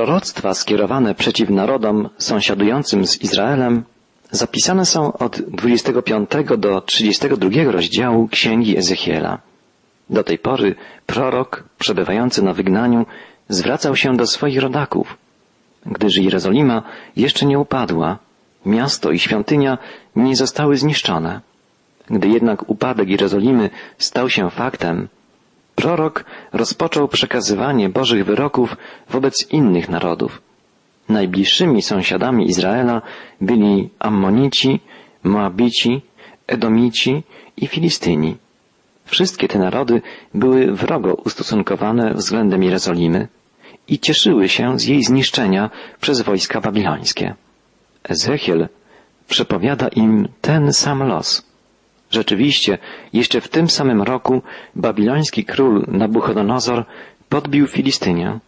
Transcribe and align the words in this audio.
Proroctwa 0.00 0.54
skierowane 0.54 1.14
przeciw 1.14 1.50
narodom 1.50 2.08
sąsiadującym 2.18 3.06
z 3.06 3.22
Izraelem 3.22 3.84
zapisane 4.30 4.86
są 4.86 5.12
od 5.12 5.40
25 5.40 6.30
do 6.58 6.80
32 6.80 7.72
rozdziału 7.72 8.28
Księgi 8.28 8.78
Ezechiela. 8.78 9.38
Do 10.10 10.24
tej 10.24 10.38
pory 10.38 10.74
prorok, 11.06 11.64
przebywający 11.78 12.42
na 12.42 12.52
wygnaniu, 12.52 13.06
zwracał 13.48 13.96
się 13.96 14.16
do 14.16 14.26
swoich 14.26 14.60
rodaków, 14.60 15.16
gdyż 15.86 16.16
Jerozolima 16.16 16.82
jeszcze 17.16 17.46
nie 17.46 17.58
upadła, 17.58 18.18
miasto 18.66 19.10
i 19.10 19.18
świątynia 19.18 19.78
nie 20.16 20.36
zostały 20.36 20.76
zniszczone. 20.76 21.40
Gdy 22.10 22.28
jednak 22.28 22.70
upadek 22.70 23.08
Jerozolimy 23.08 23.70
stał 23.98 24.30
się 24.30 24.50
faktem, 24.50 25.08
prorok 25.80 26.24
rozpoczął 26.52 27.08
przekazywanie 27.08 27.88
Bożych 27.88 28.24
wyroków 28.24 28.76
wobec 29.10 29.50
innych 29.50 29.88
narodów. 29.88 30.42
Najbliższymi 31.08 31.82
sąsiadami 31.82 32.46
Izraela 32.48 33.02
byli 33.40 33.88
Ammonici, 33.98 34.80
Moabici, 35.24 36.02
Edomici 36.46 37.22
i 37.56 37.66
Filistyni. 37.66 38.36
Wszystkie 39.04 39.48
te 39.48 39.58
narody 39.58 40.02
były 40.34 40.72
wrogo 40.72 41.14
ustosunkowane 41.14 42.14
względem 42.14 42.62
Jerozolimy 42.62 43.28
i 43.88 43.98
cieszyły 43.98 44.48
się 44.48 44.78
z 44.78 44.84
jej 44.84 45.02
zniszczenia 45.04 45.70
przez 46.00 46.20
wojska 46.20 46.60
babilońskie. 46.60 47.34
Ezechiel 48.04 48.68
przepowiada 49.28 49.88
im 49.88 50.28
ten 50.40 50.72
sam 50.72 51.02
los. 51.02 51.49
Rzeczywiście, 52.10 52.78
jeszcze 53.12 53.40
w 53.40 53.48
tym 53.48 53.70
samym 53.70 54.02
roku 54.02 54.42
babiloński 54.76 55.44
król 55.44 55.84
Nabuchodonozor 55.88 56.84
podbił 57.28 57.66
Filistynię, 57.66 58.38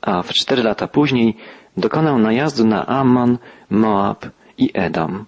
a 0.00 0.22
w 0.22 0.32
cztery 0.32 0.62
lata 0.62 0.86
później 0.88 1.36
dokonał 1.76 2.18
najazdu 2.18 2.64
na 2.64 2.86
Ammon, 2.86 3.38
Moab 3.70 4.26
i 4.58 4.70
Edom. 4.74 5.24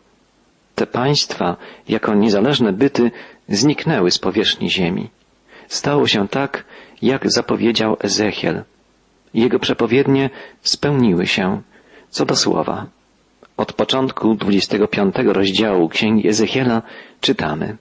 Te 0.74 0.86
państwa, 0.86 1.56
jako 1.88 2.14
niezależne 2.14 2.72
byty, 2.72 3.10
zniknęły 3.48 4.10
z 4.10 4.18
powierzchni 4.18 4.70
ziemi. 4.70 5.10
Stało 5.68 6.06
się 6.06 6.28
tak, 6.28 6.64
jak 7.02 7.30
zapowiedział 7.30 7.96
Ezechiel. 8.00 8.62
Jego 9.34 9.58
przepowiednie 9.58 10.30
spełniły 10.62 11.26
się, 11.26 11.62
co 12.10 12.24
do 12.26 12.36
słowa. 12.36 12.86
Od 13.56 13.72
początku 13.72 14.34
25 14.34 15.14
rozdziału 15.24 15.88
Księgi 15.88 16.28
Ezechiela 16.28 16.82
czytamy. 17.20 17.76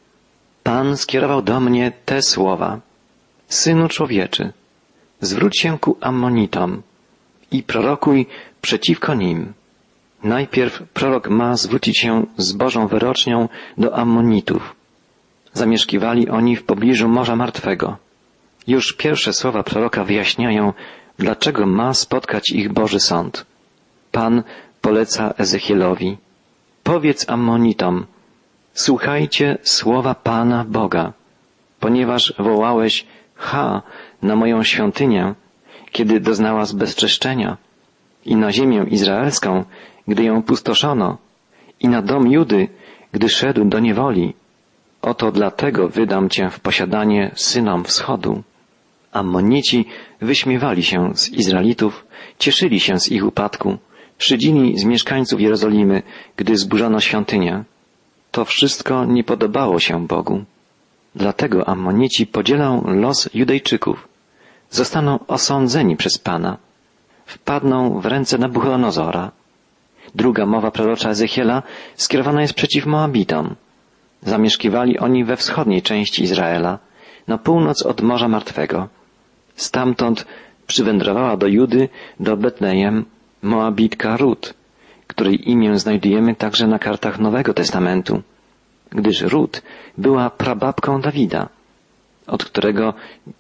Pan 0.64 0.98
skierował 0.98 1.42
do 1.42 1.60
mnie 1.60 1.92
te 2.06 2.22
słowa. 2.22 2.80
Synu 3.48 3.88
człowieczy, 3.88 4.54
zwróć 5.22 5.60
się 5.60 5.80
ku 5.80 5.98
Ammonitom 6.02 6.82
i 7.52 7.64
prorokuj 7.64 8.26
przeciwko 8.62 9.14
nim. 9.14 9.54
Najpierw 10.24 10.84
prorok 10.94 11.30
ma 11.30 11.58
zwrócić 11.58 12.00
się 12.00 12.26
z 12.38 12.52
Bożą 12.52 12.88
wyrocznią 12.88 13.50
do 13.78 13.96
Ammonitów. 13.96 14.76
Zamieszkiwali 15.54 16.30
oni 16.30 16.56
w 16.56 16.64
pobliżu 16.64 17.10
Morza 17.10 17.36
Martwego. 17.36 17.98
Już 18.68 18.94
pierwsze 18.94 19.34
słowa 19.34 19.64
proroka 19.64 20.04
wyjaśniają, 20.04 20.74
dlaczego 21.20 21.66
ma 21.66 21.94
spotkać 21.94 22.50
ich 22.50 22.74
Boży 22.74 23.00
Sąd. 23.00 23.46
Pan 24.12 24.44
poleca 24.86 25.34
Ezechielowi. 25.38 26.18
Powiedz 26.84 27.30
Ammonitom, 27.30 28.06
słuchajcie 28.74 29.58
słowa 29.64 30.16
Pana 30.16 30.66
Boga, 30.68 31.14
ponieważ 31.80 32.34
wołałeś 32.40 33.06
ha 33.36 33.82
na 34.22 34.36
moją 34.36 34.64
świątynię, 34.64 35.34
kiedy 35.92 36.20
doznała 36.20 36.66
zbezczeszczenia, 36.66 37.58
i 38.26 38.36
na 38.36 38.52
ziemię 38.52 38.86
izraelską, 38.90 39.64
gdy 40.08 40.24
ją 40.24 40.44
pustoszono, 40.44 41.18
i 41.80 41.88
na 41.88 42.02
dom 42.02 42.28
Judy, 42.28 42.68
gdy 43.12 43.30
szedł 43.30 43.66
do 43.66 43.80
niewoli. 43.80 44.34
Oto 45.02 45.32
dlatego 45.32 45.90
wydam 45.90 46.30
cię 46.30 46.50
w 46.50 46.60
posiadanie 46.60 47.32
synom 47.36 47.84
wschodu. 47.84 48.44
Ammonici 49.12 49.86
wyśmiewali 50.22 50.84
się 50.84 51.12
z 51.16 51.30
Izraelitów, 51.30 52.06
cieszyli 52.40 52.80
się 52.80 53.00
z 53.00 53.12
ich 53.12 53.26
upadku, 53.26 53.78
szydzili 54.18 54.80
z 54.80 54.84
mieszkańców 54.84 55.42
Jerozolimy, 55.42 56.02
gdy 56.38 56.58
zburzono 56.58 57.00
świątynię. 57.00 57.64
To 58.32 58.46
wszystko 58.46 59.06
nie 59.06 59.24
podobało 59.24 59.80
się 59.80 60.08
Bogu. 60.08 60.44
Dlatego 61.16 61.68
Ammonici 61.68 62.28
podzielą 62.28 62.84
los 62.86 63.30
Judejczyków. 63.34 64.08
Zostaną 64.70 65.20
osądzeni 65.28 65.96
przez 65.98 66.18
Pana. 66.18 66.58
Wpadną 67.26 68.00
w 68.00 68.06
ręce 68.06 68.38
Nabuchodonozora. 68.38 69.32
Druga 70.16 70.46
mowa 70.46 70.72
prorocza 70.72 71.10
Ezechiela 71.10 71.64
skierowana 71.96 72.42
jest 72.42 72.54
przeciw 72.54 72.86
Moabitom. 72.86 73.56
Zamieszkiwali 74.22 75.00
oni 75.00 75.26
we 75.26 75.38
wschodniej 75.38 75.82
części 75.82 76.24
Izraela, 76.24 76.80
na 77.28 77.38
północ 77.38 77.86
od 77.86 78.02
Morza 78.02 78.28
Martwego. 78.28 78.88
Stamtąd 79.56 80.26
przywędrowała 80.68 81.38
do 81.38 81.48
Judy, 81.48 81.90
do 82.20 82.38
Betlejem, 82.38 83.06
Moabitka 83.44 84.18
Rut, 84.18 84.54
której 85.08 85.50
imię 85.50 85.80
znajdujemy 85.80 86.36
także 86.36 86.68
na 86.68 86.80
kartach 86.80 87.20
Nowego 87.20 87.54
Testamentu, 87.54 88.22
gdyż 88.92 89.22
Rut 89.22 89.62
była 89.98 90.30
prababką 90.30 91.02
Dawida, 91.02 91.50
od 92.28 92.46
którego 92.46 92.94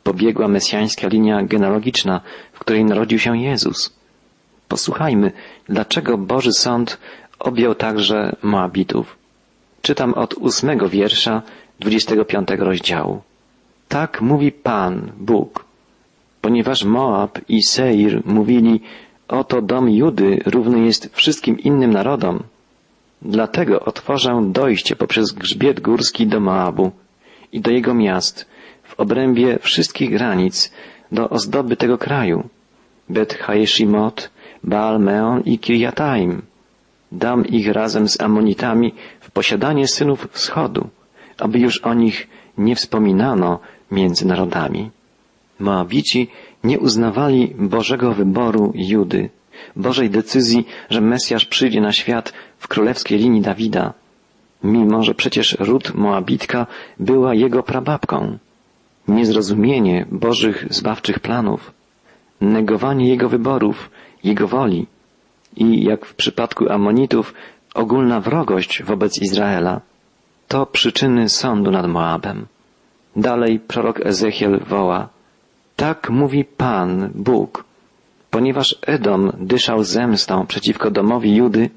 pobiegła 0.03 0.47
mesjańska 0.47 1.07
linia 1.07 1.43
genealogiczna, 1.43 2.21
w 2.53 2.59
której 2.59 2.85
narodził 2.85 3.19
się 3.19 3.37
Jezus. 3.37 3.93
Posłuchajmy, 4.67 5.31
dlaczego 5.69 6.17
Boży 6.17 6.53
Sąd 6.53 6.97
objął 7.39 7.75
także 7.75 8.35
Moabitów. 8.43 9.17
Czytam 9.81 10.13
od 10.13 10.33
ósmego 10.33 10.89
wiersza 10.89 11.41
dwudziestego 11.79 12.25
piątego 12.25 12.65
rozdziału. 12.65 13.21
Tak 13.87 14.21
mówi 14.21 14.51
Pan, 14.51 15.11
Bóg, 15.17 15.65
ponieważ 16.41 16.83
Moab 16.83 17.39
i 17.49 17.63
Seir 17.63 18.21
mówili, 18.25 18.81
Oto 19.27 19.61
dom 19.61 19.89
Judy 19.89 20.39
równy 20.45 20.85
jest 20.85 21.09
wszystkim 21.15 21.59
innym 21.59 21.91
narodom. 21.91 22.43
Dlatego 23.21 23.79
otworzę 23.79 24.41
dojście 24.51 24.95
poprzez 24.95 25.31
grzbiet 25.31 25.79
górski 25.79 26.27
do 26.27 26.39
Moabu 26.39 26.91
i 27.51 27.61
do 27.61 27.71
jego 27.71 27.93
miast, 27.93 28.45
w 28.83 28.99
obrębie 28.99 29.59
wszystkich 29.59 30.11
granic, 30.11 30.71
do 31.11 31.29
ozdoby 31.29 31.77
tego 31.77 31.97
kraju. 31.97 32.49
Bet 33.09 33.33
Haeshimot, 33.33 34.29
Baal 34.63 34.99
Meon 34.99 35.41
i 35.45 35.59
Kirjataim. 35.59 36.41
Dam 37.11 37.45
ich 37.45 37.71
razem 37.71 38.09
z 38.09 38.21
Amonitami 38.21 38.93
w 39.19 39.31
posiadanie 39.31 39.87
synów 39.87 40.27
wschodu, 40.31 40.89
aby 41.37 41.59
już 41.59 41.77
o 41.77 41.93
nich 41.93 42.27
nie 42.57 42.75
wspominano 42.75 43.59
między 43.91 44.27
narodami. 44.27 44.89
Moabici 45.59 46.27
nie 46.63 46.79
uznawali 46.79 47.55
Bożego 47.59 48.13
wyboru 48.13 48.71
Judy, 48.75 49.29
Bożej 49.75 50.09
decyzji, 50.09 50.65
że 50.89 51.01
Mesjasz 51.01 51.45
przyjdzie 51.45 51.81
na 51.81 51.91
świat 51.91 52.33
w 52.57 52.67
królewskiej 52.67 53.19
linii 53.19 53.41
Dawida, 53.41 53.93
mimo 54.63 55.03
że 55.03 55.13
przecież 55.13 55.57
Rut 55.59 55.95
Moabitka 55.95 56.67
była 56.99 57.33
jego 57.33 57.63
prababką. 57.63 58.37
Niezrozumienie 59.07 60.05
Bożych 60.11 60.65
zbawczych 60.69 61.19
planów, 61.19 61.71
negowanie 62.41 63.09
jego 63.09 63.29
wyborów, 63.29 63.89
jego 64.23 64.47
woli 64.47 64.87
i, 65.57 65.83
jak 65.83 66.05
w 66.05 66.15
przypadku 66.15 66.69
Amonitów, 66.69 67.33
ogólna 67.73 68.21
wrogość 68.21 68.83
wobec 68.83 69.21
Izraela, 69.21 69.81
to 70.47 70.65
przyczyny 70.65 71.29
sądu 71.29 71.71
nad 71.71 71.87
Moabem. 71.87 72.45
Dalej 73.15 73.59
prorok 73.59 74.05
Ezechiel 74.05 74.59
woła, 74.59 75.09
tak 75.75 76.09
mówi 76.09 76.45
Pan, 76.45 77.09
Bóg, 77.15 77.65
ponieważ 78.31 78.75
Edom 78.81 79.31
dyszał 79.39 79.83
zemstą 79.83 80.47
przeciwko 80.47 80.91
domowi 80.91 81.35
Judy, 81.35 81.69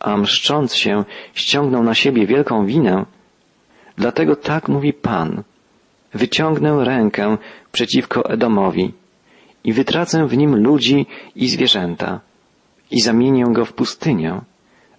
a 0.00 0.16
mszcząc 0.16 0.74
się 0.74 1.04
ściągnął 1.34 1.82
na 1.82 1.94
siebie 1.94 2.26
wielką 2.26 2.66
winę, 2.66 3.04
dlatego 3.96 4.36
tak 4.36 4.68
mówi 4.68 4.92
Pan, 4.92 5.42
wyciągnę 6.14 6.84
rękę 6.84 7.36
przeciwko 7.72 8.30
Edomowi 8.30 8.92
i 9.64 9.72
wytracę 9.72 10.26
w 10.26 10.36
nim 10.36 10.56
ludzi 10.56 11.06
i 11.36 11.48
zwierzęta 11.48 12.20
i 12.90 13.00
zamienię 13.00 13.44
go 13.50 13.64
w 13.64 13.72
pustynię. 13.72 14.40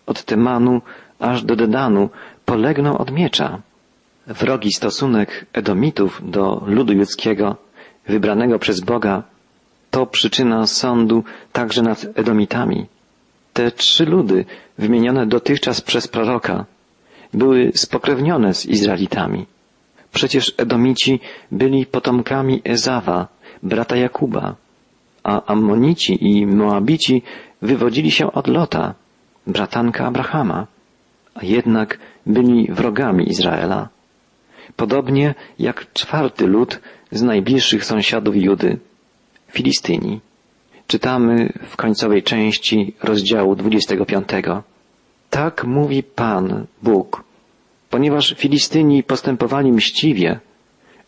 Od 0.06 0.24
Temanu 0.24 0.82
aż 1.20 1.44
do 1.44 1.56
Dedanu 1.56 2.10
polegną 2.46 2.98
od 2.98 3.12
miecza. 3.12 3.62
Wrogi 4.28 4.74
stosunek 4.74 5.46
Edomitów 5.54 6.22
do 6.32 6.64
ludu 6.68 6.94
judzkiego 6.94 7.56
wybranego 8.08 8.60
przez 8.60 8.80
Boga, 8.80 9.24
to 9.92 10.06
przyczyna 10.06 10.68
sądu 10.68 11.24
także 11.52 11.82
nad 11.82 12.06
Edomitami. 12.16 12.86
Te 13.54 13.72
trzy 13.72 14.06
ludy, 14.06 14.46
wymienione 14.78 15.26
dotychczas 15.28 15.82
przez 15.82 16.08
proroka, 16.08 16.66
były 17.34 17.72
spokrewnione 17.76 18.54
z 18.54 18.66
Izraelitami. 18.66 19.46
Przecież 20.14 20.54
Edomici 20.58 21.20
byli 21.52 21.86
potomkami 21.86 22.62
Ezawa, 22.64 23.28
brata 23.64 23.96
Jakuba, 23.96 24.56
a 25.24 25.46
Ammonici 25.46 26.28
i 26.28 26.48
Moabici 26.48 27.22
wywodzili 27.62 28.12
się 28.12 28.32
od 28.32 28.48
Lota, 28.48 28.94
bratanka 29.48 30.06
Abrahama, 30.06 30.68
a 31.36 31.46
jednak 31.46 32.00
byli 32.26 32.68
wrogami 32.72 33.30
Izraela. 33.30 33.90
Podobnie 34.76 35.36
jak 35.60 35.94
czwarty 35.94 36.48
lud 36.48 36.80
z 37.12 37.22
najbliższych 37.22 37.86
sąsiadów 37.86 38.36
Judy, 38.36 38.78
Filistyni. 39.52 40.20
Czytamy 40.88 41.54
w 41.68 41.76
końcowej 41.76 42.24
części 42.24 42.94
rozdziału 43.04 43.56
25. 43.56 44.28
Tak 45.30 45.64
mówi 45.64 46.04
Pan, 46.04 46.66
Bóg, 46.84 47.24
ponieważ 47.90 48.36
Filistyni 48.38 49.04
postępowali 49.04 49.72
mściwie, 49.72 50.40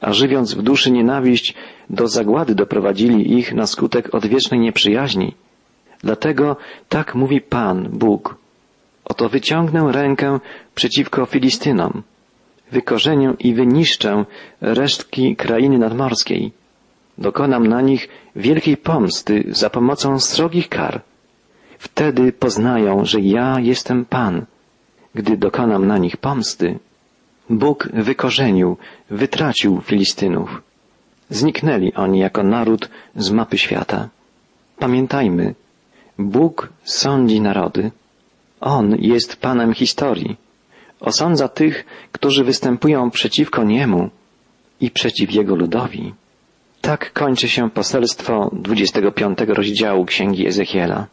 a 0.02 0.14
żywiąc 0.14 0.54
w 0.54 0.62
duszy 0.62 0.92
nienawiść, 0.92 1.54
do 1.90 2.08
zagłady 2.08 2.56
doprowadzili 2.56 3.38
ich 3.40 3.54
na 3.54 3.68
skutek 3.68 4.16
odwiecznej 4.16 4.60
nieprzyjaźni. 4.60 5.34
Dlatego 6.04 6.56
tak 6.90 7.16
mówi 7.16 7.42
Pan, 7.42 7.90
Bóg. 7.90 8.36
Oto 9.06 9.30
wyciągnę 9.30 9.92
rękę 9.92 10.40
przeciwko 10.76 11.26
Filistynom, 11.26 12.04
wykorzenię 12.72 13.34
i 13.40 13.54
wyniszczę 13.54 14.26
resztki 14.62 15.36
krainy 15.36 15.78
nadmorskiej. 15.78 16.52
Dokonam 17.18 17.68
na 17.68 17.82
nich 17.82 18.10
wielkiej 18.36 18.78
pomsty 18.78 19.44
za 19.48 19.70
pomocą 19.70 20.20
srogich 20.20 20.70
kar. 20.70 21.02
Wtedy 21.80 22.32
poznają, 22.32 23.06
że 23.06 23.20
ja 23.20 23.60
jestem 23.60 24.06
Pan. 24.06 24.46
Gdy 25.16 25.38
dokonam 25.38 25.88
na 25.88 25.98
nich 25.98 26.18
pomsty, 26.18 26.80
Bóg 27.50 27.90
wykorzenił, 27.94 28.78
wytracił 29.10 29.82
Filistynów. 29.82 30.62
Zniknęli 31.30 31.94
oni 31.94 32.20
jako 32.20 32.44
naród 32.44 32.90
z 33.16 33.32
mapy 33.32 33.58
świata. 33.58 34.10
Pamiętajmy, 34.80 35.56
Bóg 36.18 36.70
sądzi 36.84 37.42
narody. 37.42 37.92
On 38.62 38.96
jest 39.00 39.36
Panem 39.42 39.74
historii. 39.74 40.38
Osądza 41.00 41.48
tych, 41.48 41.86
którzy 42.12 42.44
występują 42.44 43.12
przeciwko 43.12 43.64
Niemu 43.64 44.10
i 44.82 44.92
przeciw 44.92 45.32
Jego 45.34 45.56
ludowi. 45.56 46.14
Tak 46.82 47.14
kończy 47.14 47.50
się 47.50 47.70
poselstwo 47.70 48.50
25 48.54 49.40
rozdziału 49.48 50.06
Księgi 50.06 50.48
Ezechiela. 50.48 51.08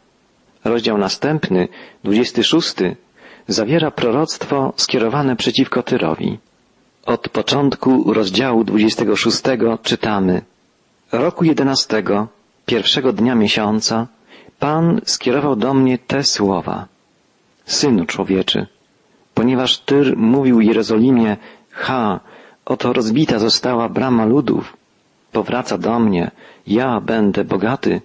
Rozdział 0.63 0.97
następny, 0.97 1.67
26, 2.03 2.75
zawiera 3.47 3.91
proroctwo 3.91 4.73
skierowane 4.75 5.35
przeciwko 5.35 5.83
Tyrowi. 5.83 6.37
Od 7.05 7.29
początku 7.29 8.13
rozdziału 8.13 8.63
26 8.63 9.41
czytamy 9.83 10.41
Roku 11.11 11.43
jedenastego, 11.43 12.27
pierwszego 12.65 13.13
dnia 13.13 13.35
miesiąca, 13.35 14.07
Pan 14.59 15.01
skierował 15.05 15.55
do 15.55 15.73
mnie 15.73 15.97
te 15.97 16.23
słowa. 16.23 16.87
Synu 17.65 18.05
człowieczy, 18.05 18.67
ponieważ 19.37 19.71
Tyr 19.79 20.17
mówił 20.17 20.61
Jerozolimie, 20.61 21.37
ha, 21.71 22.19
oto 22.65 22.93
rozbita 22.93 23.39
została 23.39 23.89
brama 23.89 24.25
ludów, 24.25 24.77
powraca 25.31 25.77
do 25.77 25.99
mnie, 25.99 26.31
ja 26.67 27.01
będę 27.01 27.43
bogaty, 27.43 28.01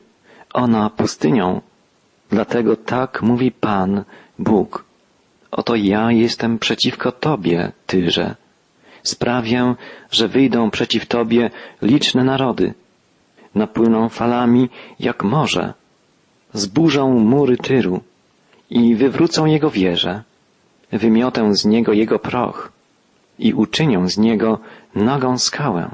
ona 0.55 0.91
pustynią. 0.91 1.61
Dlatego 2.31 2.77
tak 2.77 3.23
mówi 3.23 3.51
Pan, 3.51 4.05
Bóg. 4.39 4.85
Oto 5.51 5.75
ja 5.77 6.13
jestem 6.13 6.59
przeciwko 6.59 7.13
Tobie, 7.13 7.73
Tyrze. 7.87 8.35
Sprawię, 9.03 9.75
że 10.11 10.29
wyjdą 10.29 10.71
przeciw 10.71 11.07
Tobie 11.07 11.51
liczne 11.83 12.25
narody. 12.25 12.75
Napłyną 13.55 14.09
falami 14.09 14.69
jak 15.01 15.25
morze. 15.25 15.75
Zburzą 16.53 17.19
mury 17.19 17.57
Tyru 17.57 18.01
i 18.71 18.95
wywrócą 18.95 19.47
jego 19.47 19.71
wieże. 19.71 20.23
Wymiotę 20.93 21.55
z 21.55 21.65
niego 21.65 21.93
jego 21.93 22.19
proch 22.19 22.73
i 23.39 23.55
uczynią 23.55 24.09
z 24.09 24.19
niego 24.19 24.59
nagą 24.95 25.39
skałę. 25.39 25.91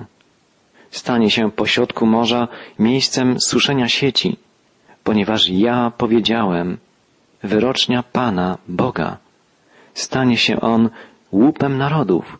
Stanie 0.90 1.30
się 1.30 1.50
pośrodku 1.50 2.06
morza 2.06 2.48
miejscem 2.78 3.40
suszenia 3.40 3.88
sieci, 3.88 4.36
ponieważ 5.04 5.48
ja 5.48 5.92
powiedziałem, 5.96 6.78
wyrocznia 7.42 8.02
Pana, 8.02 8.58
Boga 8.68 9.16
stanie 9.96 10.36
się 10.36 10.60
on 10.60 10.90
łupem 11.32 11.78
narodów. 11.78 12.38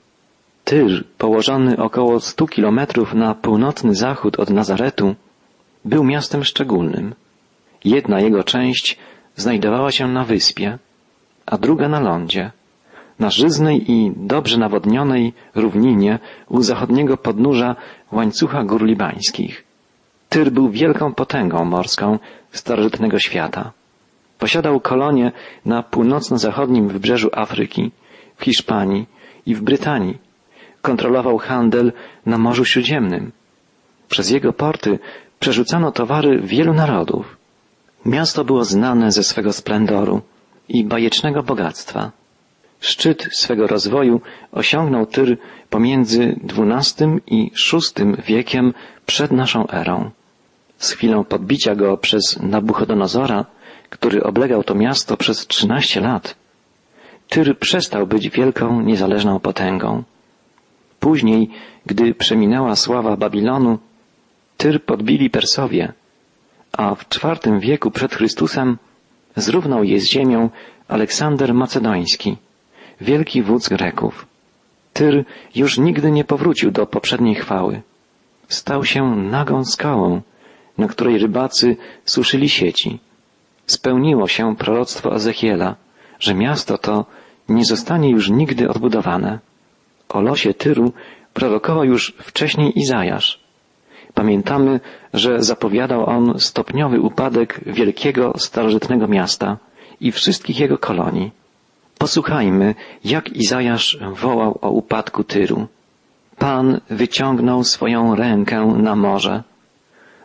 Tyr, 0.65 1.05
położony 1.19 1.77
około 1.77 2.21
stu 2.21 2.47
kilometrów 2.47 3.15
na 3.15 3.35
północny 3.35 3.95
zachód 3.95 4.41
od 4.41 4.51
Nazaretu, 4.51 5.15
był 5.85 6.05
miastem 6.05 6.45
szczególnym. 6.45 7.15
Jedna 7.85 8.21
jego 8.21 8.45
część 8.45 8.99
znajdowała 9.37 9.93
się 9.93 10.09
na 10.09 10.25
wyspie, 10.25 10.79
a 11.47 11.59
druga 11.59 11.89
na 11.89 12.01
lądzie, 12.01 12.51
na 13.19 13.31
żyznej 13.31 13.91
i 13.93 14.13
dobrze 14.17 14.59
nawodnionej 14.59 15.33
równinie 15.55 16.19
u 16.49 16.63
zachodniego 16.63 17.17
podnóża 17.17 17.77
łańcucha 18.13 18.65
gór 18.65 18.83
libańskich. 18.85 19.65
Tyr 20.29 20.51
był 20.51 20.71
wielką 20.71 21.15
potęgą 21.15 21.65
morską 21.65 22.19
starożytnego 22.53 23.19
świata. 23.19 23.73
Posiadał 24.39 24.81
kolonie 24.81 25.33
na 25.65 25.83
północno-zachodnim 25.83 26.89
wybrzeżu 26.89 27.29
Afryki, 27.33 27.91
w 28.37 28.45
Hiszpanii 28.45 29.07
i 29.47 29.55
w 29.55 29.63
Brytanii. 29.63 30.19
Kontrolował 30.83 31.39
handel 31.39 31.93
na 32.27 32.39
Morzu 32.39 32.65
Śródziemnym. 32.65 33.33
Przez 34.09 34.31
jego 34.31 34.53
porty 34.53 34.99
przerzucano 35.39 35.93
towary 35.93 36.41
wielu 36.41 36.75
narodów. 36.75 37.37
Miasto 38.05 38.45
było 38.45 38.65
znane 38.65 39.13
ze 39.13 39.23
swego 39.25 39.53
splendoru 39.53 40.23
i 40.69 40.85
bajecznego 40.85 41.43
bogactwa. 41.43 42.11
Szczyt 42.81 43.29
swego 43.33 43.67
rozwoju 43.67 44.21
osiągnął 44.53 45.07
Tyr 45.07 45.39
pomiędzy 45.71 46.37
XII 46.45 47.07
i 47.27 47.51
VI 47.73 48.05
wiekiem 48.27 48.75
przed 49.07 49.31
naszą 49.31 49.69
erą. 49.69 50.11
Z 50.79 50.91
chwilą 50.91 51.25
podbicia 51.25 51.75
go 51.75 51.97
przez 51.97 52.39
Nabuchodonozora 52.43 53.45
który 53.91 54.23
oblegał 54.23 54.65
to 54.65 54.75
miasto 54.75 55.17
przez 55.17 55.47
trzynaście 55.47 56.01
lat, 56.01 56.37
Tyr 57.29 57.59
przestał 57.59 58.07
być 58.07 58.31
wielką, 58.31 58.81
niezależną 58.81 59.41
potęgą. 59.41 60.03
Później, 61.01 61.51
gdy 61.87 62.15
przeminęła 62.15 62.77
sława 62.77 63.17
Babilonu, 63.17 63.79
Tyr 64.57 64.85
podbili 64.85 65.31
Persowie, 65.31 65.93
a 66.73 66.95
w 66.95 67.09
czwartym 67.09 67.61
wieku 67.61 67.91
przed 67.91 68.15
Chrystusem 68.15 68.79
zrównał 69.37 69.85
je 69.85 70.01
z 70.01 70.05
ziemią 70.05 70.51
Aleksander 70.89 71.55
Macedoński, 71.55 72.37
wielki 73.01 73.43
wódz 73.43 73.69
Greków. 73.69 74.27
Tyr 74.93 75.25
już 75.55 75.79
nigdy 75.79 76.11
nie 76.11 76.25
powrócił 76.25 76.71
do 76.71 76.87
poprzedniej 76.87 77.35
chwały. 77.35 77.83
Stał 78.49 78.85
się 78.85 79.17
nagą 79.17 79.65
skałą, 79.65 80.21
na 80.79 80.89
której 80.89 81.19
rybacy 81.19 81.77
suszyli 82.05 82.49
sieci 82.49 83.01
spełniło 83.67 84.29
się 84.29 84.57
proroctwo 84.57 85.15
Ezechiela, 85.15 85.77
że 86.19 86.35
miasto 86.35 86.79
to 86.79 87.07
nie 87.49 87.65
zostanie 87.65 88.11
już 88.11 88.31
nigdy 88.31 88.69
odbudowane. 88.69 89.39
O 90.09 90.21
losie 90.21 90.55
Tyru 90.55 90.93
prorokował 91.35 91.85
już 91.85 92.15
wcześniej 92.19 92.79
Izajasz. 92.79 93.46
Pamiętamy, 94.21 94.81
że 95.15 95.43
zapowiadał 95.43 96.07
on 96.07 96.39
stopniowy 96.39 97.01
upadek 97.01 97.61
wielkiego 97.67 98.33
starożytnego 98.39 99.09
miasta 99.09 99.57
i 100.01 100.13
wszystkich 100.13 100.61
jego 100.61 100.79
kolonii. 100.79 101.31
Posłuchajmy, 101.99 102.75
jak 103.05 103.29
Izajasz 103.29 103.99
wołał 104.13 104.59
o 104.63 104.71
upadku 104.71 105.25
Tyru. 105.25 105.67
Pan 106.39 106.81
wyciągnął 106.91 107.65
swoją 107.65 108.15
rękę 108.15 108.67
na 108.67 108.97
morze, 108.97 109.43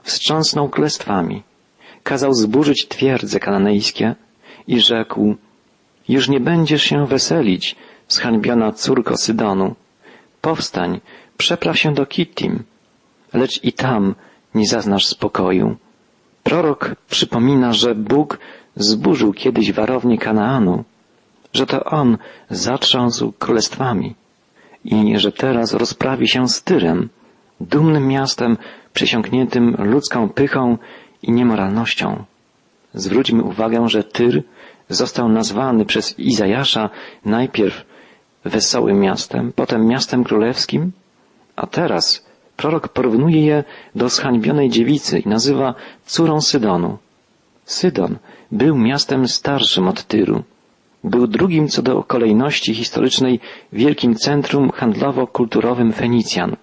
wstrząsnął 0.03 0.69
królestwami, 0.69 1.43
kazał 2.03 2.33
zburzyć 2.33 2.87
twierdze 2.87 3.39
kananejskie 3.39 4.15
i 4.67 4.79
rzekł, 4.79 5.35
już 6.09 6.29
nie 6.29 6.39
będziesz 6.39 6.83
się 6.83 7.07
weselić, 7.07 7.75
zhańbiona 8.07 8.71
córko 8.71 9.17
Sydonu. 9.17 9.75
Powstań, 10.41 10.99
przepraw 11.37 11.79
się 11.79 11.93
do 11.93 12.05
Kittim, 12.05 12.63
lecz 13.33 13.63
i 13.63 13.73
tam 13.73 14.15
nie 14.55 14.67
zaznasz 14.67 15.05
spokoju. 15.05 15.75
Prorok 16.43 16.95
przypomina, 17.09 17.73
że 17.73 17.95
Bóg 17.95 18.39
zburzył 18.75 19.33
kiedyś 19.33 19.71
warownię 19.71 20.17
Kanaanu, 20.17 20.83
że 21.53 21.65
to 21.65 21.83
On 21.83 22.17
zatrząsł 22.49 23.31
królestwami 23.31 24.15
i 24.85 25.19
że 25.19 25.31
teraz 25.31 25.73
rozprawi 25.73 26.27
się 26.27 26.47
z 26.47 26.63
Tyrem, 26.63 27.09
dumnym 27.61 28.07
miastem 28.07 28.57
przesiąkniętym 28.93 29.75
ludzką 29.79 30.29
pychą 30.29 30.77
i 31.21 31.31
niemoralnością. 31.31 32.23
Zwróćmy 32.93 33.43
uwagę, 33.43 33.89
że 33.89 34.03
Tyr 34.03 34.43
został 34.89 35.29
nazwany 35.29 35.85
przez 35.85 36.19
Izajasza 36.19 36.89
najpierw 37.25 37.85
wesołym 38.45 38.99
miastem, 38.99 39.53
potem 39.55 39.87
miastem 39.87 40.23
królewskim, 40.23 40.91
a 41.55 41.67
teraz 41.67 42.30
Prorok 42.61 42.93
porównuje 42.93 43.41
je 43.45 43.57
do 43.97 44.05
zhańbionej 44.09 44.69
dziewicy 44.69 45.19
i 45.19 45.29
nazywa 45.29 45.73
córą 46.05 46.41
Sydonu. 46.41 46.97
Sydon 47.65 48.21
był 48.51 48.77
miastem 48.77 49.27
starszym 49.27 49.87
od 49.87 50.03
Tyru. 50.03 50.43
Był 51.03 51.27
drugim 51.27 51.67
co 51.67 51.81
do 51.81 52.03
kolejności 52.03 52.73
historycznej 52.75 53.39
wielkim 53.73 54.15
centrum 54.15 54.69
handlowo-kulturowym 54.69 55.89
Fenicjan. 55.93 56.55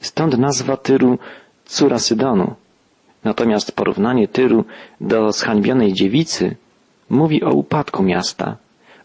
Stąd 0.00 0.38
nazwa 0.38 0.76
Tyru 0.76 1.18
córa 1.64 1.98
Sydonu. 1.98 2.54
Natomiast 3.24 3.72
porównanie 3.72 4.28
Tyru 4.28 4.64
do 5.00 5.32
zhańbionej 5.32 5.92
dziewicy 5.92 6.56
mówi 7.10 7.44
o 7.44 7.50
upadku 7.50 8.02
miasta, 8.02 8.56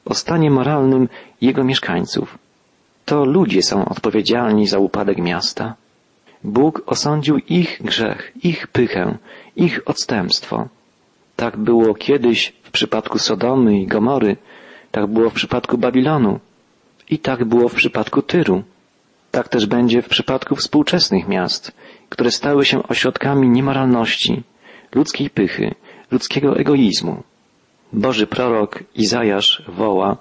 o 0.06 0.14
stanie 0.14 0.52
moralnym 0.52 1.10
jego 1.42 1.64
mieszkańców. 1.64 2.38
To 3.06 3.26
ludzie 3.26 3.62
są 3.64 3.86
odpowiedzialni 3.86 4.68
za 4.68 4.80
upadek 4.80 5.18
miasta. 5.18 5.81
Bóg 6.44 6.84
osądził 6.86 7.38
ich 7.38 7.82
grzech, 7.84 8.32
ich 8.44 8.68
pychę, 8.68 9.18
ich 9.56 9.82
odstępstwo. 9.86 10.68
Tak 11.36 11.58
było 11.58 11.94
kiedyś 11.94 12.54
w 12.64 12.72
przypadku 12.72 13.20
Sodomy 13.20 13.80
i 13.80 13.88
Gomory, 13.88 14.38
tak 14.92 15.08
było 15.08 15.30
w 15.30 15.34
przypadku 15.34 15.78
Babilonu 15.78 16.40
i 17.10 17.20
tak 17.20 17.46
było 17.46 17.70
w 17.70 17.76
przypadku 17.76 18.22
Tyru. 18.22 18.64
Tak 19.32 19.50
też 19.50 19.66
będzie 19.66 20.02
w 20.02 20.08
przypadku 20.08 20.56
współczesnych 20.56 21.28
miast, 21.28 21.72
które 22.10 22.32
stały 22.32 22.66
się 22.66 22.84
ośrodkami 22.88 23.50
niemoralności, 23.50 24.44
ludzkiej 24.96 25.30
pychy, 25.30 25.76
ludzkiego 26.12 26.58
egoizmu. 26.58 27.24
Boży 27.94 28.28
prorok 28.28 28.84
Izajasz 28.96 29.64
woła 29.68 30.18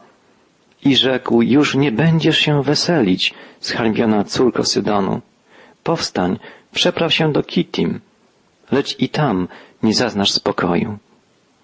i 0.84 0.96
rzekł, 0.96 1.42
już 1.42 1.74
nie 1.74 1.92
będziesz 1.92 2.38
się 2.38 2.62
weselić, 2.62 3.34
zhańbiona 3.60 4.24
córko 4.24 4.64
Sydonu. 4.64 5.20
Powstań, 5.90 6.38
przepraw 6.72 7.14
się 7.14 7.32
do 7.32 7.42
Kittim, 7.42 8.00
lecz 8.70 9.00
i 9.00 9.08
tam 9.08 9.48
nie 9.82 9.94
zaznasz 9.94 10.32
spokoju. 10.32 10.98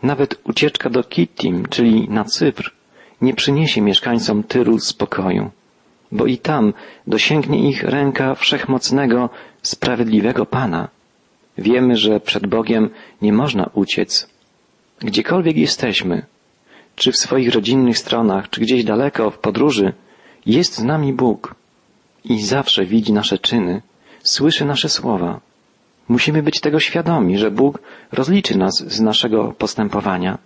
Nawet 0.03 0.41
ucieczka 0.45 0.91
do 0.91 1.05
Kittim, 1.05 1.67
czyli 1.69 2.09
na 2.09 2.25
Cypr, 2.25 2.73
nie 3.21 3.35
przyniesie 3.35 3.81
mieszkańcom 3.81 4.43
Tyru 4.43 4.79
spokoju, 4.79 5.51
bo 6.13 6.27
i 6.27 6.39
tam 6.39 6.73
dosięgnie 7.07 7.69
ich 7.71 7.83
ręka 7.83 8.35
wszechmocnego, 8.35 9.31
sprawiedliwego 9.63 10.47
Pana. 10.47 10.89
Wiemy, 11.59 11.97
że 11.97 12.21
przed 12.21 12.47
Bogiem 12.47 12.91
nie 13.23 13.33
można 13.33 13.71
uciec. 13.75 14.29
Gdziekolwiek 15.01 15.57
jesteśmy, 15.57 16.27
czy 16.97 17.13
w 17.13 17.17
swoich 17.17 17.55
rodzinnych 17.55 17.99
stronach, 17.99 18.51
czy 18.51 18.61
gdzieś 18.61 18.85
daleko 18.85 19.31
w 19.31 19.39
podróży, 19.39 19.93
jest 20.47 20.75
z 20.75 20.83
nami 20.83 21.13
Bóg 21.13 21.55
i 22.25 22.43
zawsze 22.43 22.85
widzi 22.85 23.13
nasze 23.13 23.39
czyny, 23.39 23.83
słyszy 24.27 24.65
nasze 24.65 24.89
słowa. 24.89 25.41
Musimy 26.09 26.43
być 26.43 26.61
tego 26.61 26.81
świadomi, 26.81 27.39
że 27.39 27.51
Bóg 27.51 27.79
rozliczy 28.13 28.59
nas 28.59 28.75
z 28.87 29.01
naszego 29.01 29.53
postępowania. 29.53 30.39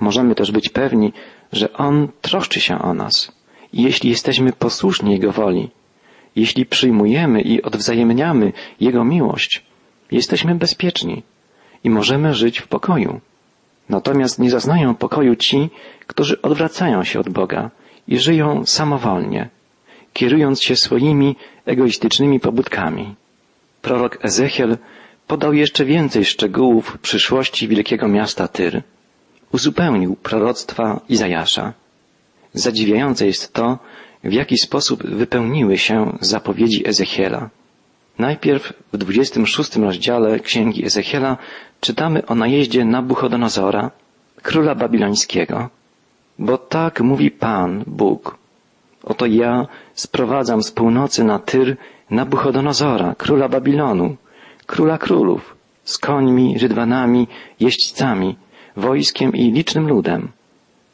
Możemy 0.00 0.34
też 0.34 0.52
być 0.52 0.68
pewni, 0.68 1.12
że 1.52 1.72
On 1.72 2.08
troszczy 2.22 2.60
się 2.60 2.78
o 2.78 2.94
nas. 2.94 3.32
I 3.72 3.82
jeśli 3.82 4.10
jesteśmy 4.10 4.52
posłuszni 4.52 5.12
Jego 5.12 5.32
woli, 5.32 5.70
jeśli 6.36 6.66
przyjmujemy 6.66 7.40
i 7.40 7.62
odwzajemniamy 7.62 8.52
Jego 8.80 9.04
miłość, 9.04 9.62
jesteśmy 10.10 10.54
bezpieczni 10.54 11.22
i 11.84 11.90
możemy 11.90 12.34
żyć 12.34 12.58
w 12.58 12.68
pokoju. 12.68 13.20
Natomiast 13.88 14.38
nie 14.38 14.50
zaznają 14.50 14.94
pokoju 14.94 15.36
ci, 15.36 15.70
którzy 16.06 16.42
odwracają 16.42 17.04
się 17.04 17.20
od 17.20 17.28
Boga 17.28 17.70
i 18.08 18.18
żyją 18.18 18.66
samowolnie, 18.66 19.48
kierując 20.12 20.62
się 20.62 20.76
swoimi 20.76 21.36
egoistycznymi 21.66 22.40
pobudkami. 22.40 23.14
Prorok 23.82 24.18
Ezechiel 24.24 24.76
podał 25.26 25.52
jeszcze 25.54 25.84
więcej 25.84 26.24
szczegółów 26.24 26.98
przyszłości 26.98 27.68
wielkiego 27.68 28.08
miasta 28.08 28.48
Tyr. 28.48 28.82
Uzupełnił 29.52 30.16
proroctwa 30.16 31.00
Izajasza. 31.08 31.72
Zadziwiające 32.54 33.26
jest 33.26 33.52
to, 33.52 33.78
w 34.24 34.32
jaki 34.32 34.58
sposób 34.58 35.02
wypełniły 35.06 35.78
się 35.78 36.18
zapowiedzi 36.20 36.88
Ezechiela. 36.88 37.50
Najpierw 38.18 38.72
w 38.92 38.96
26 38.96 39.76
rozdziale 39.76 40.40
Księgi 40.40 40.86
Ezechiela 40.86 41.36
czytamy 41.80 42.26
o 42.26 42.34
najeździe 42.34 42.84
Nabuchodonozora, 42.84 43.90
króla 44.42 44.74
babilońskiego. 44.74 45.68
Bo 46.38 46.58
tak 46.58 47.00
mówi 47.00 47.30
Pan, 47.30 47.84
Bóg. 47.86 48.38
Oto 49.04 49.26
ja 49.26 49.66
sprowadzam 49.94 50.62
z 50.62 50.70
północy 50.70 51.24
na 51.24 51.38
Tyr 51.38 51.76
Nabuchodonozora, 52.10 53.14
króla 53.14 53.48
Babilonu, 53.48 54.16
króla 54.66 54.98
królów, 54.98 55.56
z 55.84 55.98
końmi, 55.98 56.58
rydwanami, 56.58 57.28
jeźdźcami, 57.60 58.36
wojskiem 58.76 59.32
i 59.32 59.52
licznym 59.52 59.88
ludem. 59.88 60.28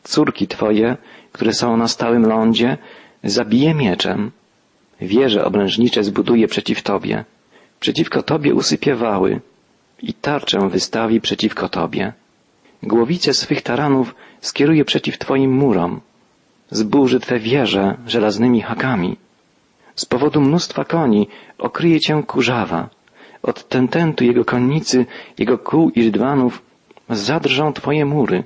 Córki 0.03 0.47
Twoje, 0.47 0.97
które 1.33 1.53
są 1.53 1.77
na 1.77 1.89
stałym 1.89 2.27
lądzie, 2.27 2.79
zabije 3.25 3.75
mieczem. 3.75 4.31
Wieże 5.01 5.45
obrężnicze 5.45 6.05
zbuduje 6.05 6.49
przeciw 6.49 6.83
Tobie. 6.83 7.25
Przeciwko 7.81 8.23
Tobie 8.23 8.55
usypie 8.55 8.95
wały 8.95 9.41
i 10.03 10.15
tarczę 10.15 10.69
wystawi 10.69 11.21
przeciwko 11.21 11.69
Tobie. 11.69 12.13
Głowice 12.83 13.35
swych 13.35 13.63
taranów 13.63 14.15
skieruje 14.41 14.85
przeciw 14.85 15.19
Twoim 15.19 15.53
murom. 15.53 16.01
Zburzy 16.75 17.21
Twe 17.21 17.39
wieże 17.39 17.97
żelaznymi 18.07 18.61
hakami. 18.61 19.17
Z 19.97 20.05
powodu 20.05 20.41
mnóstwa 20.41 20.85
koni 20.85 21.29
okryje 21.59 22.01
Cię 22.01 22.23
kurzawa. 22.27 22.89
Od 23.43 23.69
tententu 23.69 24.25
jego 24.25 24.45
konnicy, 24.45 25.07
jego 25.39 25.59
kół 25.59 25.91
i 25.91 26.03
rydwanów 26.03 26.63
zadrżą 27.11 27.73
Twoje 27.73 28.05
mury. 28.05 28.45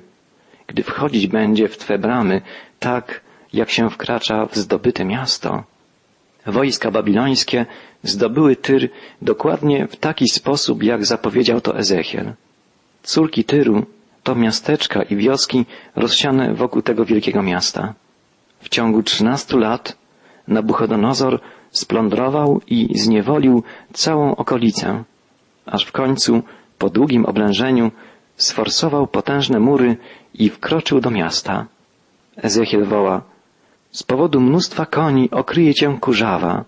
Gdy 0.67 0.83
wchodzić 0.83 1.27
będzie 1.27 1.67
w 1.67 1.77
Twe 1.77 1.97
bramy, 1.97 2.41
tak 2.79 3.21
jak 3.53 3.69
się 3.69 3.89
wkracza 3.89 4.45
w 4.45 4.55
zdobyte 4.55 5.05
miasto. 5.05 5.63
Wojska 6.45 6.91
babilońskie 6.91 7.65
zdobyły 8.03 8.55
Tyr 8.55 8.89
dokładnie 9.21 9.87
w 9.87 9.95
taki 9.95 10.27
sposób, 10.29 10.83
jak 10.83 11.05
zapowiedział 11.05 11.61
to 11.61 11.77
Ezechiel. 11.77 12.33
Córki 13.03 13.43
Tyru 13.43 13.85
to 14.23 14.35
miasteczka 14.35 15.03
i 15.03 15.15
wioski 15.15 15.65
rozsiane 15.95 16.53
wokół 16.53 16.81
tego 16.81 17.05
wielkiego 17.05 17.43
miasta. 17.43 17.93
W 18.59 18.69
ciągu 18.69 19.03
trzynastu 19.03 19.57
lat 19.57 19.97
Nabuchodonozor 20.47 21.39
splądrował 21.71 22.61
i 22.67 22.99
zniewolił 22.99 23.63
całą 23.93 24.35
okolicę, 24.35 25.03
aż 25.65 25.85
w 25.85 25.91
końcu, 25.91 26.41
po 26.77 26.89
długim 26.89 27.25
oblężeniu, 27.25 27.91
sforsował 28.35 29.07
potężne 29.07 29.59
mury 29.59 29.97
i 30.33 30.49
wkroczył 30.49 31.01
do 31.01 31.11
miasta. 31.11 31.65
Ezechiel 32.37 32.85
woła, 32.85 33.21
z 33.91 34.03
powodu 34.03 34.41
mnóstwa 34.41 34.85
koni 34.85 35.31
okryje 35.31 35.73
cię 35.73 35.97
kurzawa. 36.01 36.65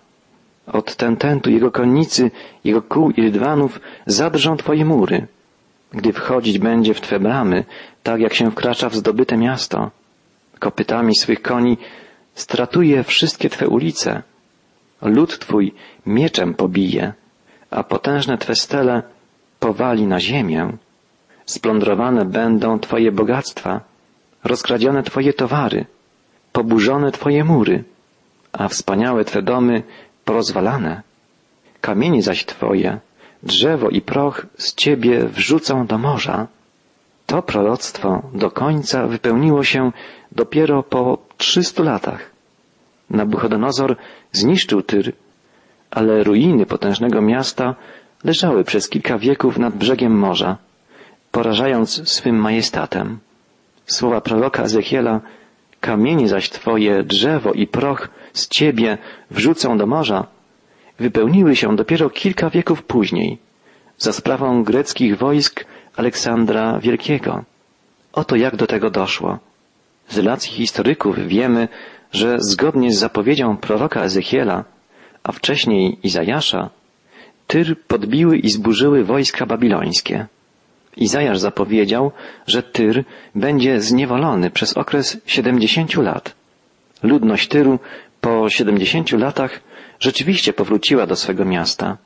Od 0.66 0.96
tententu 0.96 1.50
jego 1.50 1.70
konnicy, 1.70 2.30
jego 2.64 2.82
kół 2.82 3.10
i 3.10 3.22
rydwanów 3.22 3.80
zadrżą 4.06 4.56
twoje 4.56 4.84
mury. 4.84 5.26
Gdy 5.92 6.12
wchodzić 6.12 6.58
będzie 6.58 6.94
w 6.94 7.00
twe 7.00 7.20
bramy, 7.20 7.64
tak 8.02 8.20
jak 8.20 8.34
się 8.34 8.50
wkracza 8.50 8.88
w 8.88 8.94
zdobyte 8.94 9.36
miasto. 9.36 9.90
Kopytami 10.62 11.12
swych 11.16 11.42
koni 11.42 11.74
stratuje 12.34 13.02
wszystkie 13.04 13.50
twe 13.50 13.68
ulice. 13.68 14.22
Lud 15.02 15.38
twój 15.38 15.74
mieczem 16.06 16.54
pobije, 16.54 17.12
a 17.70 17.82
potężne 17.82 18.38
twe 18.38 18.54
stele 18.54 19.02
powali 19.60 20.06
na 20.06 20.20
ziemię. 20.20 20.62
Splądrowane 21.46 22.24
będą 22.24 22.78
twoje 22.78 23.12
bogactwa, 23.12 23.80
rozkradzione 24.44 25.02
twoje 25.02 25.32
towary, 25.32 25.86
poburzone 26.52 27.12
twoje 27.12 27.44
mury, 27.44 27.84
a 28.52 28.68
wspaniałe 28.68 29.24
twe 29.24 29.42
domy 29.42 29.82
porozwalane. 30.24 31.02
Kamienie 31.80 32.22
zaś 32.22 32.44
twoje, 32.44 32.98
drzewo 33.42 33.88
i 33.90 34.00
proch 34.00 34.46
z 34.56 34.74
ciebie 34.74 35.24
wrzucą 35.28 35.86
do 35.86 35.98
morza. 35.98 36.46
To 37.32 37.42
proroctwo 37.42 38.22
do 38.34 38.50
końca 38.50 39.06
wypełniło 39.06 39.64
się 39.64 39.92
dopiero 40.32 40.82
po 40.82 41.18
trzystu 41.36 41.82
latach. 41.82 42.30
Nabuchodonozor 43.10 43.96
zniszczył 44.32 44.82
Tyr, 44.82 45.12
ale 45.90 46.22
ruiny 46.24 46.66
potężnego 46.66 47.20
miasta 47.22 47.74
leżały 48.24 48.64
przez 48.64 48.88
kilka 48.88 49.18
wieków 49.18 49.58
nad 49.58 49.74
brzegiem 49.76 50.18
morza, 50.18 50.56
porażając 51.30 52.08
swym 52.08 52.36
majestatem. 52.36 53.18
Słowa 53.86 54.20
proroka 54.20 54.62
Ezechiela 54.62 55.20
kamienie 55.80 56.28
zaś 56.28 56.50
twoje, 56.50 57.02
drzewo 57.02 57.52
i 57.52 57.66
proch 57.66 58.08
z 58.32 58.48
ciebie 58.48 58.98
wrzucą 59.30 59.78
do 59.78 59.86
morza, 59.86 60.26
wypełniły 60.98 61.56
się 61.56 61.76
dopiero 61.76 62.10
kilka 62.10 62.50
wieków 62.50 62.82
później, 62.82 63.38
za 63.98 64.12
sprawą 64.12 64.64
greckich 64.64 65.18
wojsk 65.18 65.64
Aleksandra 65.96 66.78
Wielkiego. 66.78 67.44
Oto 68.12 68.36
jak 68.36 68.56
do 68.56 68.66
tego 68.66 68.90
doszło. 68.90 69.38
Z 70.08 70.16
relacji 70.16 70.52
historyków 70.52 71.18
wiemy, 71.18 71.68
że 72.12 72.36
zgodnie 72.40 72.92
z 72.92 72.98
zapowiedzią 72.98 73.56
proroka 73.56 74.02
Ezechiela, 74.02 74.64
a 75.22 75.32
wcześniej 75.32 75.98
Izajasza, 76.02 76.70
Tyr 77.46 77.76
podbiły 77.86 78.38
i 78.38 78.50
zburzyły 78.50 79.04
wojska 79.04 79.46
babilońskie. 79.46 80.26
Izajasz 80.96 81.38
zapowiedział, 81.38 82.12
że 82.46 82.62
Tyr 82.62 83.04
będzie 83.34 83.80
zniewolony 83.80 84.50
przez 84.50 84.76
okres 84.76 85.16
siedemdziesięciu 85.26 86.02
lat. 86.02 86.34
Ludność 87.02 87.48
Tyru 87.48 87.78
po 88.20 88.50
siedemdziesięciu 88.50 89.16
latach 89.18 89.60
rzeczywiście 90.00 90.52
powróciła 90.52 91.06
do 91.06 91.16
swego 91.16 91.44
miasta, 91.44 91.96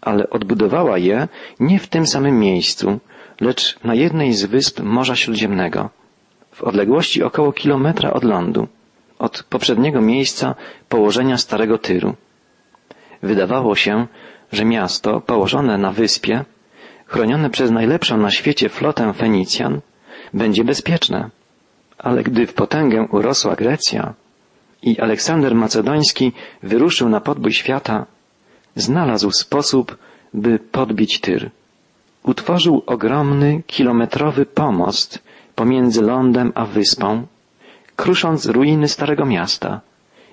ale 0.00 0.30
odbudowała 0.30 0.98
je 0.98 1.28
nie 1.60 1.78
w 1.78 1.86
tym 1.86 2.06
samym 2.06 2.38
miejscu, 2.38 3.00
lecz 3.42 3.84
na 3.84 3.94
jednej 3.94 4.32
z 4.32 4.44
wysp 4.44 4.80
Morza 4.80 5.16
Śródziemnego, 5.16 5.90
w 6.52 6.62
odległości 6.62 7.22
około 7.22 7.52
kilometra 7.52 8.12
od 8.12 8.24
lądu, 8.24 8.68
od 9.18 9.42
poprzedniego 9.42 10.00
miejsca 10.00 10.54
położenia 10.88 11.38
Starego 11.38 11.78
Tyru. 11.78 12.14
Wydawało 13.22 13.74
się, 13.74 14.06
że 14.52 14.64
miasto 14.64 15.20
położone 15.20 15.78
na 15.78 15.92
wyspie, 15.92 16.44
chronione 17.06 17.50
przez 17.50 17.70
najlepszą 17.70 18.16
na 18.16 18.30
świecie 18.30 18.68
flotę 18.68 19.12
Fenicjan, 19.12 19.80
będzie 20.34 20.64
bezpieczne. 20.64 21.30
Ale 21.98 22.22
gdy 22.22 22.46
w 22.46 22.54
potęgę 22.54 23.06
urosła 23.10 23.56
Grecja 23.56 24.14
i 24.82 25.00
Aleksander 25.00 25.54
Macedoński 25.54 26.32
wyruszył 26.62 27.08
na 27.08 27.20
podbój 27.20 27.52
świata, 27.52 28.06
znalazł 28.76 29.30
sposób, 29.30 29.96
by 30.34 30.58
podbić 30.58 31.20
Tyr. 31.20 31.50
Utworzył 32.22 32.82
ogromny, 32.86 33.62
kilometrowy 33.66 34.46
pomost 34.46 35.22
pomiędzy 35.54 36.02
lądem 36.02 36.52
a 36.54 36.64
wyspą, 36.66 37.26
krusząc 37.96 38.46
ruiny 38.46 38.88
Starego 38.88 39.26
Miasta 39.26 39.80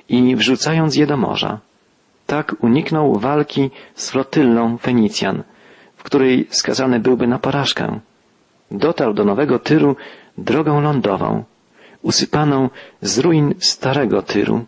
i 0.09 0.35
wrzucając 0.35 0.95
je 0.95 1.07
do 1.07 1.17
morza. 1.17 1.59
Tak 2.27 2.55
uniknął 2.59 3.15
walki 3.19 3.69
z 3.95 4.11
flotyllą 4.11 4.77
Fenicjan, 4.77 5.43
w 5.97 6.03
której 6.03 6.47
skazany 6.49 6.99
byłby 6.99 7.27
na 7.27 7.39
porażkę. 7.39 7.99
Dotarł 8.71 9.13
do 9.13 9.25
Nowego 9.25 9.59
Tyru 9.59 9.95
drogą 10.37 10.81
lądową, 10.81 11.43
usypaną 12.01 12.69
z 13.01 13.19
ruin 13.19 13.53
Starego 13.59 14.21
Tyru. 14.21 14.65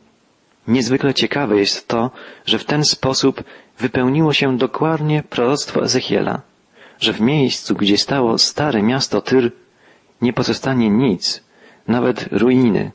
Niezwykle 0.68 1.14
ciekawe 1.14 1.58
jest 1.58 1.88
to, 1.88 2.12
że 2.46 2.60
w 2.60 2.66
ten 2.66 2.86
sposób 2.86 3.44
wypełniło 3.80 4.34
się 4.34 4.58
dokładnie 4.58 5.24
proroctwo 5.30 5.84
Ezechiela, 5.84 6.42
że 7.02 7.14
w 7.14 7.22
miejscu, 7.22 7.76
gdzie 7.76 7.98
stało 7.98 8.38
stare 8.38 8.84
miasto 8.84 9.22
Tyr, 9.22 9.52
nie 10.22 10.34
pozostanie 10.34 10.90
nic, 10.90 11.44
nawet 11.88 12.28
ruiny. 12.32 12.92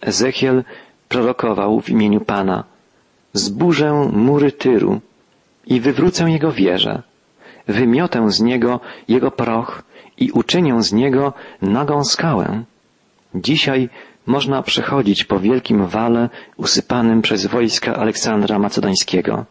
Ezechiel 0.00 0.64
prorokował 1.08 1.80
w 1.80 1.88
imieniu 1.88 2.20
Pana, 2.20 2.64
zburzę 3.32 4.10
mury 4.12 4.52
Tyru 4.52 5.00
i 5.66 5.80
wywrócę 5.80 6.30
jego 6.30 6.52
wieże, 6.52 7.02
wymiotę 7.68 8.30
z 8.30 8.40
niego 8.40 8.80
jego 9.08 9.30
proch 9.30 9.82
i 10.18 10.30
uczynię 10.30 10.82
z 10.82 10.92
niego 10.92 11.32
nagą 11.62 12.04
skałę. 12.04 12.64
Dzisiaj 13.34 13.88
można 14.26 14.62
przechodzić 14.62 15.24
po 15.24 15.40
wielkim 15.40 15.86
wale 15.86 16.28
usypanym 16.56 17.22
przez 17.22 17.46
wojska 17.46 17.96
Aleksandra 17.96 18.58
Macedońskiego 18.58 19.44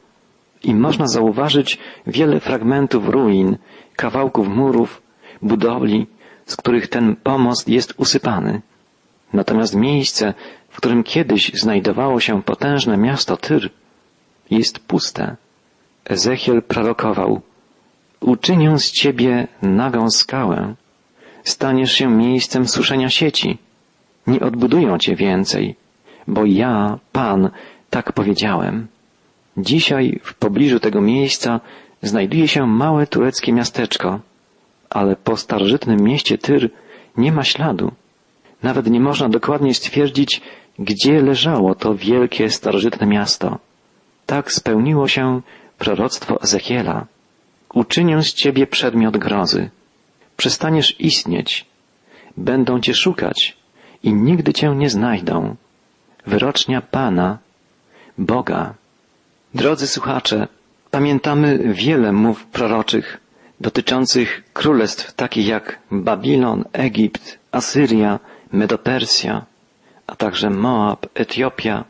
i 0.63 0.75
można 0.75 1.07
zauważyć 1.07 1.77
wiele 2.07 2.39
fragmentów 2.39 3.09
ruin, 3.09 3.57
kawałków 3.95 4.47
murów, 4.47 5.01
budowli, 5.41 6.07
z 6.45 6.55
których 6.55 6.87
ten 6.87 7.15
pomost 7.15 7.69
jest 7.69 7.93
usypany. 7.97 8.61
Natomiast 9.33 9.75
miejsce, 9.75 10.33
w 10.69 10.77
którym 10.77 11.03
kiedyś 11.03 11.51
znajdowało 11.53 12.19
się 12.19 12.43
potężne 12.43 12.97
miasto 12.97 13.37
Tyr, 13.37 13.69
jest 14.49 14.79
puste. 14.79 15.35
Ezechiel 16.05 16.61
prorokował, 16.61 17.41
uczynię 18.19 18.79
z 18.79 18.91
ciebie 18.91 19.47
nagą 19.61 20.09
skałę, 20.09 20.75
staniesz 21.43 21.91
się 21.93 22.09
miejscem 22.09 22.67
suszenia 22.67 23.09
sieci, 23.09 23.57
nie 24.27 24.39
odbudują 24.39 24.97
cię 24.97 25.15
więcej, 25.15 25.75
bo 26.27 26.45
ja, 26.45 26.99
Pan, 27.11 27.49
tak 27.89 28.13
powiedziałem. 28.13 28.87
Dzisiaj 29.57 30.19
w 30.23 30.33
pobliżu 30.33 30.79
tego 30.79 31.01
miejsca 31.01 31.59
znajduje 32.01 32.47
się 32.47 32.67
małe 32.67 33.07
tureckie 33.07 33.53
miasteczko, 33.53 34.19
ale 34.89 35.15
po 35.15 35.37
starożytnym 35.37 36.01
mieście 36.01 36.37
Tyr 36.37 36.69
nie 37.17 37.31
ma 37.31 37.43
śladu. 37.43 37.91
Nawet 38.63 38.87
nie 38.87 38.99
można 38.99 39.29
dokładnie 39.29 39.73
stwierdzić, 39.73 40.41
gdzie 40.79 41.21
leżało 41.21 41.75
to 41.75 41.95
wielkie 41.95 42.49
starożytne 42.49 43.07
miasto. 43.07 43.59
Tak 44.25 44.51
spełniło 44.51 45.07
się 45.07 45.41
proroctwo 45.77 46.41
Ezechiela. 46.41 47.05
Uczynię 47.73 48.23
z 48.23 48.33
ciebie 48.33 48.67
przedmiot 48.67 49.17
grozy. 49.17 49.69
Przestaniesz 50.37 50.99
istnieć. 50.99 51.65
Będą 52.37 52.79
cię 52.79 52.93
szukać 52.93 53.57
i 54.03 54.13
nigdy 54.13 54.53
cię 54.53 54.75
nie 54.75 54.89
znajdą. 54.89 55.55
Wyrocznia 56.25 56.81
Pana, 56.81 57.37
Boga. 58.17 58.73
Drodzy 59.55 59.87
słuchacze, 59.87 60.47
pamiętamy 60.91 61.59
wiele 61.73 62.11
mów 62.11 62.45
proroczych 62.45 63.17
dotyczących 63.61 64.43
królestw 64.53 65.13
takich 65.13 65.47
jak 65.47 65.79
Babilon, 65.91 66.63
Egipt, 66.73 67.39
Asyria, 67.51 68.19
Medopersja, 68.51 69.45
a 70.07 70.15
także 70.15 70.49
Moab, 70.49 71.07
Etiopia, 71.13 71.83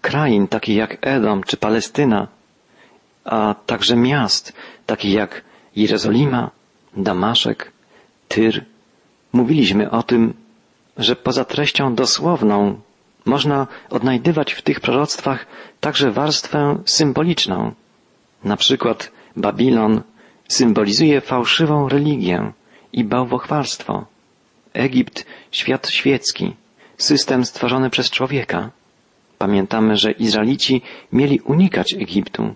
krain 0.00 0.48
takich 0.48 0.76
jak 0.76 0.98
Edom 1.00 1.42
czy 1.42 1.56
Palestyna, 1.56 2.28
a 3.24 3.54
także 3.66 3.96
miast 3.96 4.52
takich 4.86 5.12
jak 5.12 5.42
Jerozolima, 5.76 6.50
Damaszek, 6.96 7.72
Tyr. 8.28 8.64
Mówiliśmy 9.32 9.90
o 9.90 10.02
tym, 10.02 10.34
że 10.96 11.16
poza 11.16 11.44
treścią 11.44 11.94
dosłowną 11.94 12.80
można 13.24 13.66
odnajdywać 13.90 14.52
w 14.52 14.62
tych 14.62 14.80
proroctwach 14.80 15.46
także 15.80 16.10
warstwę 16.10 16.78
symboliczną. 16.84 17.72
Na 18.44 18.56
przykład 18.56 19.12
Babilon 19.36 20.02
symbolizuje 20.48 21.20
fałszywą 21.20 21.88
religię 21.88 22.52
i 22.92 23.04
bałwochwalstwo. 23.04 24.06
Egipt 24.72 25.26
świat 25.50 25.88
świecki, 25.88 26.56
system 26.96 27.44
stworzony 27.44 27.90
przez 27.90 28.10
człowieka. 28.10 28.70
Pamiętamy, 29.38 29.96
że 29.96 30.12
Izraelici 30.12 30.82
mieli 31.12 31.40
unikać 31.40 31.94
Egiptu. 31.94 32.54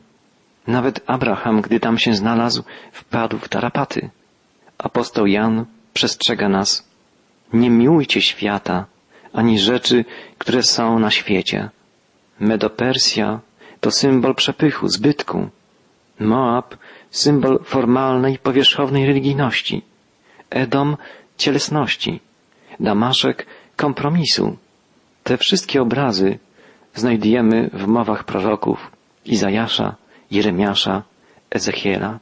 Nawet 0.66 1.00
Abraham, 1.06 1.60
gdy 1.60 1.80
tam 1.80 1.98
się 1.98 2.14
znalazł, 2.14 2.62
wpadł 2.92 3.38
w 3.38 3.48
tarapaty. 3.48 4.10
Apostoł 4.78 5.26
Jan 5.26 5.64
przestrzega 5.92 6.48
nas. 6.48 6.88
Nie 7.52 7.70
miłujcie 7.70 8.22
świata, 8.22 8.86
ani 9.32 9.58
rzeczy, 9.58 10.04
które 10.38 10.62
są 10.62 10.98
na 10.98 11.10
świecie. 11.10 11.70
Medopersja 12.40 13.40
to 13.80 13.90
symbol 13.90 14.34
przepychu, 14.34 14.88
zbytku. 14.88 15.48
Moab 16.20 16.76
symbol 17.10 17.58
formalnej, 17.64 18.38
powierzchownej 18.38 19.06
religijności. 19.06 19.82
Edom 20.50 20.96
cielesności. 21.36 22.20
Damaszek 22.80 23.46
kompromisu. 23.76 24.56
Te 25.24 25.36
wszystkie 25.36 25.82
obrazy 25.82 26.38
znajdujemy 26.94 27.70
w 27.72 27.86
mowach 27.86 28.24
proroków 28.24 28.90
Izajasza, 29.26 29.96
Jeremiasza, 30.30 31.02
Ezechiela. 31.50 32.18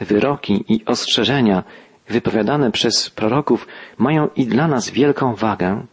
Wyroki 0.00 0.64
i 0.68 0.84
ostrzeżenia 0.84 1.62
wypowiadane 2.08 2.70
przez 2.70 3.10
proroków 3.10 3.66
mają 3.98 4.28
i 4.36 4.46
dla 4.46 4.68
nas 4.68 4.90
wielką 4.90 5.34
wagę. 5.34 5.86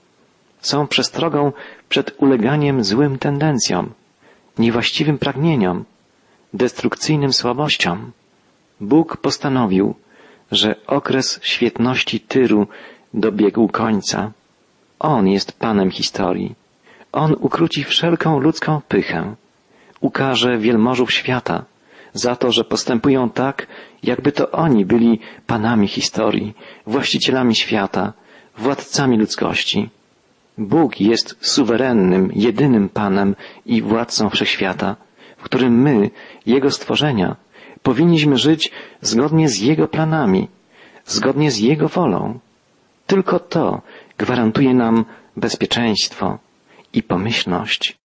Są 0.62 0.88
przestrogą 0.88 1.52
przed 1.89 2.15
uleganiem 2.17 2.84
złym 2.84 3.17
tendencjom, 3.20 3.94
niewłaściwym 4.58 5.17
pragnieniom, 5.17 5.86
destrukcyjnym 6.54 7.34
słabościom. 7.34 8.12
Bóg 8.82 9.18
postanowił, 9.18 9.96
że 10.52 10.76
okres 10.88 11.40
świetności 11.44 12.20
Tyru 12.20 12.68
dobiegł 13.14 13.68
końca. 13.68 14.32
On 15.00 15.28
jest 15.28 15.52
Panem 15.52 15.92
historii. 15.92 16.56
On 17.12 17.36
ukróci 17.40 17.84
wszelką 17.84 18.40
ludzką 18.40 18.82
pychę. 18.88 19.36
Ukaże 20.00 20.58
wielmożów 20.58 21.14
świata 21.14 21.66
za 22.14 22.36
to, 22.36 22.52
że 22.52 22.64
postępują 22.64 23.30
tak, 23.30 23.68
jakby 24.04 24.32
to 24.32 24.52
oni 24.52 24.86
byli 24.86 25.20
Panami 25.48 25.88
historii, 25.88 26.54
właścicielami 26.88 27.56
świata, 27.56 28.14
władcami 28.58 29.18
ludzkości. 29.18 29.90
Bóg 30.58 31.02
jest 31.02 31.36
suwerennym, 31.42 32.32
jedynym 32.36 32.90
Panem 32.90 33.36
i 33.66 33.82
władcą 33.82 34.30
wszechświata, 34.30 34.96
w 35.38 35.44
którym 35.44 35.82
my, 35.82 36.10
Jego 36.45 36.71
stworzenia, 36.71 37.36
powinniśmy 37.84 38.38
żyć 38.38 38.71
zgodnie 39.01 39.49
z 39.49 39.60
Jego 39.60 39.88
planami, 39.88 40.47
zgodnie 41.06 41.51
z 41.51 41.60
Jego 41.60 41.88
wolą. 41.88 42.39
Tylko 43.08 43.39
to 43.39 43.82
gwarantuje 44.17 44.73
nam 44.73 45.06
bezpieczeństwo 45.38 46.38
i 46.93 47.04
pomyślność. 47.04 47.97